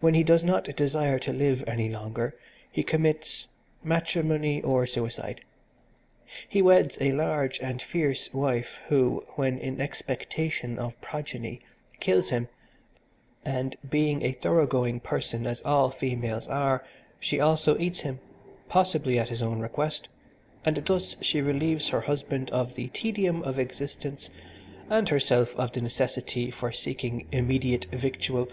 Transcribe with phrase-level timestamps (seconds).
[0.00, 2.36] When he does not desire to live any longer
[2.68, 3.46] he commits
[3.84, 5.42] matrimony or suicide.
[6.48, 11.60] He weds a large and fierce wife, who, when in expectation of progeny,
[12.00, 12.48] kills him,
[13.44, 16.84] and, being a thorough going person as all females are,
[17.20, 18.18] she also eats him,
[18.68, 20.08] possibly at his own request,
[20.64, 24.28] and thus she relieves her husband of the tedium of existence
[24.90, 28.48] and herself of the necessity for seeking immediate victual.